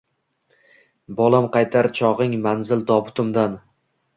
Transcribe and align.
Bolam 1.19 1.45
qaytar 1.57 1.91
choging 1.99 2.35
manzil 2.47 2.85
tobutimdan 2.89 3.59